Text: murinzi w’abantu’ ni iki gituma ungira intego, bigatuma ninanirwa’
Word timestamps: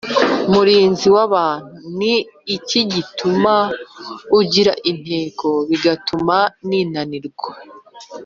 murinzi 0.51 1.07
w’abantu’ 1.15 1.75
ni 1.97 2.15
iki 2.55 2.81
gituma 2.93 3.53
ungira 4.37 4.73
intego, 4.91 5.47
bigatuma 5.69 6.37
ninanirwa’ 6.67 7.51